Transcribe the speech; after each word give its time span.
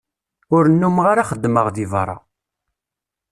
Ur 0.55 0.63
nnumeɣ 0.67 1.05
ara 1.11 1.27
xeddmeɣ 1.29 1.65
deg 1.75 1.87
berra. 1.91 2.17